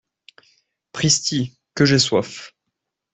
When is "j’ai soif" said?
1.85-2.55